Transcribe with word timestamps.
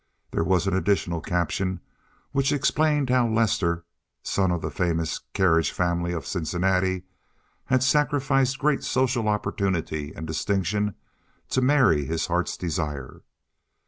There 0.31 0.43
was 0.43 0.65
an 0.65 0.75
additional 0.75 1.21
caption 1.21 1.79
which 2.31 2.51
explained 2.51 3.11
how 3.11 3.27
Lester, 3.27 3.85
son 4.23 4.49
of 4.51 4.63
the 4.63 4.71
famous 4.71 5.19
carriage 5.33 5.71
family 5.71 6.11
of 6.11 6.25
Cincinnati, 6.25 7.03
had 7.65 7.83
sacrificed 7.83 8.57
great 8.57 8.83
social 8.83 9.27
opportunity 9.27 10.11
and 10.15 10.25
distinction 10.25 10.95
to 11.49 11.61
marry 11.61 12.05
his 12.05 12.25
heart's 12.25 12.57
desire. 12.57 13.21